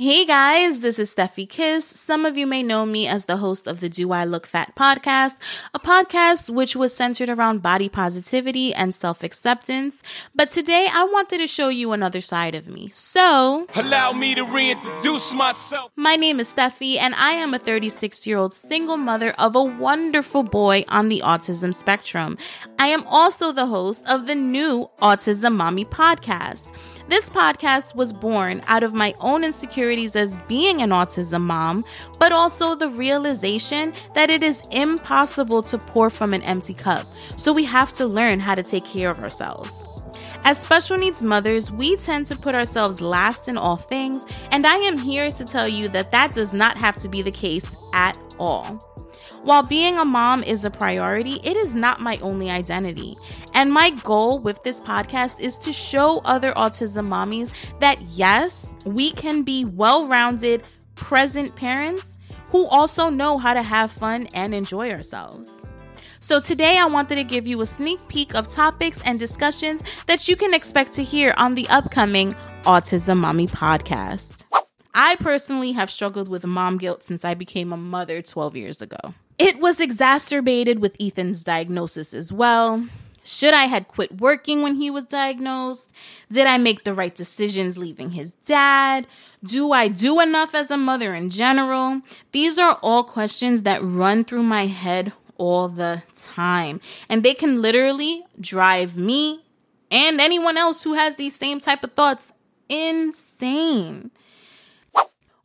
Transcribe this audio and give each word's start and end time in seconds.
Hey 0.00 0.24
guys, 0.24 0.78
this 0.78 1.00
is 1.00 1.12
Steffi 1.12 1.48
Kiss. 1.48 1.84
Some 1.84 2.24
of 2.24 2.36
you 2.36 2.46
may 2.46 2.62
know 2.62 2.86
me 2.86 3.08
as 3.08 3.24
the 3.24 3.38
host 3.38 3.66
of 3.66 3.80
the 3.80 3.88
Do 3.88 4.12
I 4.12 4.24
Look 4.24 4.46
Fat 4.46 4.76
podcast, 4.76 5.38
a 5.74 5.80
podcast 5.80 6.48
which 6.48 6.76
was 6.76 6.94
centered 6.94 7.28
around 7.28 7.62
body 7.62 7.88
positivity 7.88 8.72
and 8.72 8.94
self 8.94 9.24
acceptance. 9.24 10.00
But 10.36 10.50
today 10.50 10.86
I 10.88 11.02
wanted 11.02 11.38
to 11.38 11.48
show 11.48 11.68
you 11.68 11.90
another 11.90 12.20
side 12.20 12.54
of 12.54 12.68
me. 12.68 12.90
So, 12.92 13.66
allow 13.74 14.12
me 14.12 14.36
to 14.36 14.44
reintroduce 14.44 15.34
myself. 15.34 15.90
My 15.96 16.14
name 16.14 16.38
is 16.38 16.54
Steffi, 16.54 16.96
and 16.96 17.16
I 17.16 17.32
am 17.32 17.52
a 17.52 17.58
36 17.58 18.24
year 18.24 18.38
old 18.38 18.54
single 18.54 18.98
mother 18.98 19.32
of 19.32 19.56
a 19.56 19.64
wonderful 19.64 20.44
boy 20.44 20.84
on 20.86 21.08
the 21.08 21.22
autism 21.24 21.74
spectrum. 21.74 22.38
I 22.78 22.86
am 22.86 23.04
also 23.08 23.50
the 23.50 23.66
host 23.66 24.06
of 24.06 24.28
the 24.28 24.36
new 24.36 24.90
Autism 25.02 25.56
Mommy 25.56 25.84
podcast. 25.84 26.68
This 27.08 27.30
podcast 27.30 27.94
was 27.94 28.12
born 28.12 28.62
out 28.66 28.82
of 28.82 28.92
my 28.92 29.14
own 29.20 29.42
insecurities 29.42 30.14
as 30.14 30.36
being 30.46 30.82
an 30.82 30.90
autism 30.90 31.40
mom, 31.40 31.86
but 32.18 32.32
also 32.32 32.74
the 32.74 32.90
realization 32.90 33.94
that 34.12 34.28
it 34.28 34.42
is 34.42 34.60
impossible 34.72 35.62
to 35.62 35.78
pour 35.78 36.10
from 36.10 36.34
an 36.34 36.42
empty 36.42 36.74
cup. 36.74 37.06
So 37.34 37.50
we 37.54 37.64
have 37.64 37.94
to 37.94 38.06
learn 38.06 38.40
how 38.40 38.54
to 38.56 38.62
take 38.62 38.84
care 38.84 39.08
of 39.08 39.20
ourselves. 39.20 39.74
As 40.44 40.60
special 40.60 40.98
needs 40.98 41.22
mothers, 41.22 41.72
we 41.72 41.96
tend 41.96 42.26
to 42.26 42.36
put 42.36 42.54
ourselves 42.54 43.00
last 43.00 43.48
in 43.48 43.56
all 43.56 43.78
things, 43.78 44.26
and 44.50 44.66
I 44.66 44.76
am 44.76 44.98
here 44.98 45.32
to 45.32 45.44
tell 45.46 45.66
you 45.66 45.88
that 45.88 46.10
that 46.10 46.34
does 46.34 46.52
not 46.52 46.76
have 46.76 46.98
to 46.98 47.08
be 47.08 47.22
the 47.22 47.32
case 47.32 47.74
at 47.94 48.18
all. 48.38 48.78
While 49.44 49.62
being 49.62 49.98
a 49.98 50.04
mom 50.04 50.42
is 50.42 50.64
a 50.64 50.70
priority, 50.70 51.40
it 51.44 51.56
is 51.56 51.74
not 51.74 52.00
my 52.00 52.18
only 52.18 52.50
identity. 52.50 53.16
And 53.54 53.72
my 53.72 53.90
goal 53.90 54.40
with 54.40 54.62
this 54.62 54.80
podcast 54.80 55.40
is 55.40 55.56
to 55.58 55.72
show 55.72 56.20
other 56.24 56.52
autism 56.52 57.08
mommies 57.08 57.52
that 57.78 58.00
yes, 58.02 58.76
we 58.84 59.12
can 59.12 59.42
be 59.42 59.64
well 59.64 60.06
rounded, 60.06 60.64
present 60.96 61.54
parents 61.54 62.18
who 62.50 62.66
also 62.66 63.08
know 63.10 63.38
how 63.38 63.54
to 63.54 63.62
have 63.62 63.92
fun 63.92 64.26
and 64.34 64.54
enjoy 64.54 64.90
ourselves. 64.90 65.62
So, 66.20 66.40
today 66.40 66.76
I 66.78 66.86
wanted 66.86 67.14
to 67.14 67.24
give 67.24 67.46
you 67.46 67.60
a 67.60 67.66
sneak 67.66 68.06
peek 68.08 68.34
of 68.34 68.48
topics 68.48 69.00
and 69.04 69.20
discussions 69.20 69.84
that 70.06 70.26
you 70.26 70.34
can 70.34 70.52
expect 70.52 70.92
to 70.94 71.04
hear 71.04 71.32
on 71.36 71.54
the 71.54 71.68
upcoming 71.68 72.34
Autism 72.64 73.18
Mommy 73.18 73.46
podcast. 73.46 74.44
I 74.92 75.14
personally 75.16 75.72
have 75.72 75.92
struggled 75.92 76.28
with 76.28 76.44
mom 76.44 76.76
guilt 76.76 77.04
since 77.04 77.24
I 77.24 77.34
became 77.34 77.72
a 77.72 77.76
mother 77.76 78.20
12 78.20 78.56
years 78.56 78.82
ago. 78.82 79.14
It 79.38 79.60
was 79.60 79.80
exacerbated 79.80 80.80
with 80.80 80.96
Ethan's 81.00 81.44
diagnosis 81.44 82.12
as 82.12 82.32
well. 82.32 82.88
Should 83.22 83.52
I 83.52 83.64
had 83.64 83.88
quit 83.88 84.20
working 84.20 84.62
when 84.62 84.76
he 84.76 84.90
was 84.90 85.04
diagnosed? 85.04 85.92
Did 86.30 86.46
I 86.46 86.56
make 86.56 86.84
the 86.84 86.94
right 86.94 87.14
decisions 87.14 87.76
leaving 87.76 88.12
his 88.12 88.32
dad? 88.46 89.06
Do 89.44 89.72
I 89.72 89.88
do 89.88 90.18
enough 90.20 90.54
as 90.54 90.70
a 90.70 90.76
mother 90.76 91.14
in 91.14 91.28
general? 91.28 92.00
These 92.32 92.58
are 92.58 92.78
all 92.82 93.04
questions 93.04 93.64
that 93.64 93.82
run 93.82 94.24
through 94.24 94.44
my 94.44 94.66
head 94.66 95.12
all 95.36 95.68
the 95.68 96.02
time. 96.16 96.80
And 97.08 97.22
they 97.22 97.34
can 97.34 97.60
literally 97.60 98.24
drive 98.40 98.96
me 98.96 99.44
and 99.90 100.20
anyone 100.20 100.56
else 100.56 100.82
who 100.82 100.94
has 100.94 101.16
these 101.16 101.36
same 101.36 101.60
type 101.60 101.84
of 101.84 101.92
thoughts 101.92 102.32
insane. 102.68 104.10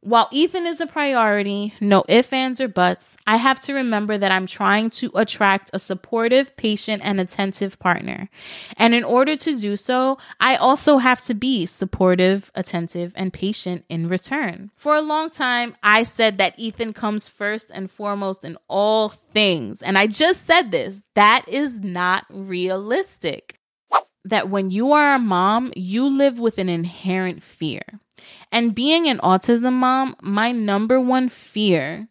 While 0.04 0.28
Ethan 0.32 0.66
is 0.66 0.82
a 0.82 0.86
priority, 0.86 1.74
no 1.80 2.04
ifs, 2.10 2.34
ands, 2.34 2.60
or 2.60 2.68
buts, 2.68 3.16
I 3.26 3.38
have 3.38 3.62
to 3.62 3.74
remember 3.74 4.18
that 4.18 4.34
I'm 4.34 4.46
trying 4.46 4.90
to 4.92 5.10
attract 5.16 5.70
a 5.72 5.80
supportive, 5.80 6.58
patient, 6.58 7.02
and 7.06 7.22
attentive 7.22 7.80
partner. 7.80 8.30
And 8.76 8.94
in 8.94 9.06
order 9.06 9.38
to 9.38 9.58
do 9.58 9.78
so, 9.78 10.18
I 10.42 10.58
also 10.58 10.98
have 10.98 11.22
to 11.24 11.34
be 11.34 11.66
supportive, 11.66 12.52
attentive, 12.54 13.14
and 13.16 13.32
patient 13.32 13.86
in 13.88 14.10
return. 14.10 14.72
For 14.76 14.94
a 14.94 15.02
long 15.02 15.30
time, 15.30 15.78
I 15.82 16.04
said 16.04 16.38
that 16.38 16.60
Ethan 16.60 16.92
comes 16.92 17.30
first 17.30 17.72
and 17.74 17.90
foremost 17.90 18.44
in 18.44 18.58
all 18.68 19.08
things. 19.08 19.82
And 19.82 19.98
I 19.98 20.08
just 20.08 20.46
said 20.46 20.72
this 20.72 21.04
that 21.14 21.46
is 21.48 21.80
not 21.80 22.26
realistic. 22.30 23.58
That 24.26 24.50
when 24.50 24.70
you 24.70 24.92
are 24.92 25.16
a 25.16 25.20
mom, 25.20 25.72
you 25.78 26.06
live 26.06 26.40
with 26.40 26.58
an 26.58 26.68
inherent 26.68 27.42
fear. 27.42 28.02
And 28.52 28.76
being 28.76 29.08
an 29.08 29.20
autism 29.20 29.74
mom, 29.74 30.16
my 30.22 30.52
number 30.52 31.00
one 31.00 31.30
fear 31.30 32.08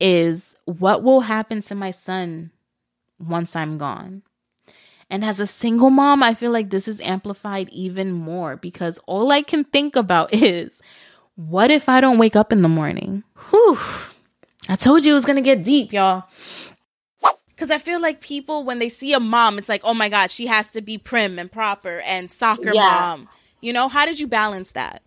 is 0.00 0.56
what 0.64 1.02
will 1.02 1.20
happen 1.20 1.60
to 1.62 1.74
my 1.74 1.90
son 1.90 2.50
once 3.18 3.54
I'm 3.54 3.78
gone. 3.78 4.22
And 5.10 5.24
as 5.24 5.38
a 5.38 5.46
single 5.46 5.90
mom, 5.90 6.22
I 6.22 6.34
feel 6.34 6.50
like 6.50 6.70
this 6.70 6.88
is 6.88 7.00
amplified 7.00 7.68
even 7.70 8.12
more 8.12 8.56
because 8.56 8.98
all 9.06 9.30
I 9.30 9.42
can 9.42 9.64
think 9.64 9.96
about 9.96 10.32
is 10.34 10.80
what 11.36 11.70
if 11.70 11.88
I 11.88 12.00
don't 12.00 12.18
wake 12.18 12.36
up 12.36 12.52
in 12.52 12.62
the 12.62 12.68
morning? 12.68 13.22
Whew. 13.50 13.78
I 14.68 14.76
told 14.76 15.04
you 15.04 15.12
it 15.12 15.14
was 15.14 15.26
going 15.26 15.36
to 15.36 15.42
get 15.42 15.62
deep, 15.62 15.92
y'all. 15.92 16.24
Because 17.48 17.70
I 17.70 17.78
feel 17.78 18.00
like 18.00 18.20
people, 18.20 18.64
when 18.64 18.80
they 18.80 18.88
see 18.88 19.12
a 19.12 19.20
mom, 19.20 19.58
it's 19.58 19.68
like, 19.68 19.82
oh 19.84 19.94
my 19.94 20.08
God, 20.08 20.30
she 20.30 20.46
has 20.48 20.70
to 20.70 20.80
be 20.80 20.98
prim 20.98 21.38
and 21.38 21.52
proper 21.52 22.00
and 22.00 22.30
soccer 22.30 22.72
yeah. 22.74 22.88
mom. 22.88 23.28
You 23.60 23.72
know, 23.72 23.88
how 23.88 24.06
did 24.06 24.18
you 24.18 24.26
balance 24.26 24.72
that? 24.72 25.02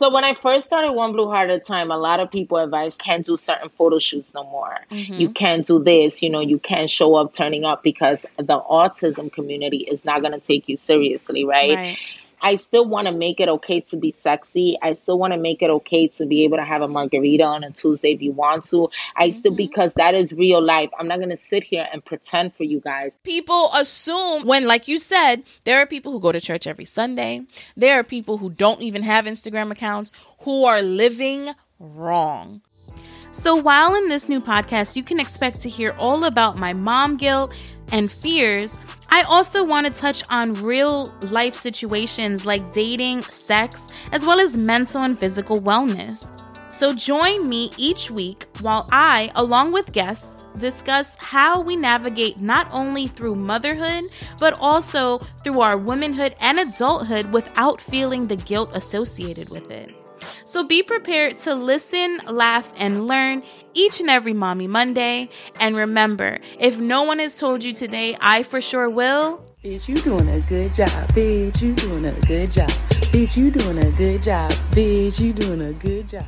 So 0.00 0.08
when 0.08 0.24
I 0.24 0.32
first 0.32 0.64
started 0.64 0.92
One 0.92 1.12
Blue 1.12 1.28
Heart 1.28 1.50
at 1.50 1.56
a 1.60 1.60
time, 1.60 1.90
a 1.90 1.98
lot 1.98 2.20
of 2.20 2.30
people 2.30 2.56
advised 2.56 2.98
can't 2.98 3.22
do 3.22 3.36
certain 3.36 3.68
photo 3.68 3.98
shoots 3.98 4.32
no 4.32 4.44
more. 4.44 4.78
Mm-hmm. 4.90 5.12
You 5.12 5.28
can't 5.28 5.66
do 5.66 5.84
this, 5.84 6.22
you 6.22 6.30
know, 6.30 6.40
you 6.40 6.58
can't 6.58 6.88
show 6.88 7.16
up 7.16 7.34
turning 7.34 7.66
up 7.66 7.82
because 7.82 8.24
the 8.38 8.58
autism 8.58 9.30
community 9.30 9.86
is 9.86 10.02
not 10.06 10.22
going 10.22 10.32
to 10.32 10.40
take 10.40 10.70
you 10.70 10.76
seriously, 10.76 11.44
right? 11.44 11.74
right. 11.74 11.98
I 12.42 12.56
still 12.56 12.86
want 12.86 13.06
to 13.06 13.12
make 13.12 13.40
it 13.40 13.48
okay 13.48 13.80
to 13.82 13.96
be 13.96 14.12
sexy. 14.12 14.76
I 14.82 14.92
still 14.94 15.18
want 15.18 15.32
to 15.32 15.38
make 15.38 15.62
it 15.62 15.70
okay 15.70 16.08
to 16.08 16.26
be 16.26 16.44
able 16.44 16.56
to 16.56 16.64
have 16.64 16.82
a 16.82 16.88
margarita 16.88 17.44
on 17.44 17.64
a 17.64 17.70
Tuesday 17.70 18.12
if 18.12 18.22
you 18.22 18.32
want 18.32 18.64
to. 18.66 18.88
I 19.16 19.28
mm-hmm. 19.28 19.38
still, 19.38 19.54
because 19.54 19.94
that 19.94 20.14
is 20.14 20.32
real 20.32 20.62
life. 20.62 20.90
I'm 20.98 21.08
not 21.08 21.18
going 21.18 21.30
to 21.30 21.36
sit 21.36 21.64
here 21.64 21.86
and 21.92 22.04
pretend 22.04 22.54
for 22.54 22.64
you 22.64 22.80
guys. 22.80 23.16
People 23.22 23.70
assume 23.74 24.46
when, 24.46 24.66
like 24.66 24.88
you 24.88 24.98
said, 24.98 25.44
there 25.64 25.80
are 25.80 25.86
people 25.86 26.12
who 26.12 26.20
go 26.20 26.32
to 26.32 26.40
church 26.40 26.66
every 26.66 26.84
Sunday, 26.84 27.42
there 27.76 27.98
are 27.98 28.04
people 28.04 28.38
who 28.38 28.50
don't 28.50 28.82
even 28.82 29.02
have 29.02 29.24
Instagram 29.24 29.70
accounts 29.70 30.12
who 30.42 30.64
are 30.64 30.82
living 30.82 31.50
wrong. 31.78 32.62
So, 33.32 33.54
while 33.54 33.94
in 33.94 34.08
this 34.08 34.28
new 34.28 34.40
podcast, 34.40 34.96
you 34.96 35.04
can 35.04 35.20
expect 35.20 35.60
to 35.60 35.68
hear 35.68 35.94
all 35.98 36.24
about 36.24 36.58
my 36.58 36.72
mom 36.72 37.16
guilt 37.16 37.54
and 37.92 38.10
fears, 38.10 38.78
I 39.12 39.22
also 39.22 39.64
want 39.64 39.86
to 39.86 39.92
touch 39.92 40.22
on 40.30 40.54
real 40.54 41.12
life 41.30 41.54
situations 41.54 42.46
like 42.46 42.72
dating, 42.72 43.22
sex, 43.24 43.90
as 44.12 44.24
well 44.24 44.38
as 44.40 44.56
mental 44.56 45.02
and 45.02 45.18
physical 45.18 45.60
wellness. 45.60 46.40
So 46.70 46.94
join 46.94 47.46
me 47.46 47.70
each 47.76 48.10
week 48.10 48.46
while 48.60 48.88
I, 48.90 49.30
along 49.34 49.72
with 49.72 49.92
guests, 49.92 50.44
discuss 50.56 51.14
how 51.16 51.60
we 51.60 51.76
navigate 51.76 52.40
not 52.40 52.72
only 52.72 53.08
through 53.08 53.34
motherhood, 53.34 54.04
but 54.38 54.58
also 54.60 55.18
through 55.44 55.60
our 55.60 55.76
womanhood 55.76 56.36
and 56.40 56.58
adulthood 56.58 57.30
without 57.32 57.82
feeling 57.82 58.28
the 58.28 58.36
guilt 58.36 58.70
associated 58.72 59.50
with 59.50 59.70
it. 59.70 59.99
So 60.50 60.64
be 60.64 60.82
prepared 60.82 61.38
to 61.38 61.54
listen, 61.54 62.18
laugh, 62.26 62.72
and 62.76 63.06
learn 63.06 63.44
each 63.72 64.00
and 64.00 64.10
every 64.10 64.32
Mommy 64.32 64.66
Monday. 64.66 65.28
And 65.60 65.76
remember, 65.76 66.40
if 66.58 66.76
no 66.76 67.04
one 67.04 67.20
has 67.20 67.38
told 67.38 67.62
you 67.62 67.72
today, 67.72 68.16
I 68.20 68.42
for 68.42 68.60
sure 68.60 68.90
will. 68.90 69.46
Bitch, 69.64 69.86
you 69.86 69.94
doing 69.94 70.28
a 70.28 70.40
good 70.40 70.74
job. 70.74 70.88
Bitch, 71.14 71.62
you 71.62 71.72
doing 71.72 72.04
a 72.04 72.12
good 72.26 72.50
job. 72.50 72.68
Bitch, 73.12 73.36
you 73.36 73.52
doing 73.52 73.78
a 73.78 73.92
good 73.92 74.24
job. 74.24 74.50
Bitch, 74.72 75.20
you 75.20 75.32
doing 75.32 75.62
a 75.62 75.72
good 75.72 76.08
job. 76.08 76.26